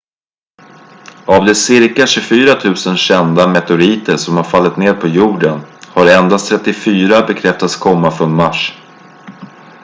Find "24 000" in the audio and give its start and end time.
2.13-2.75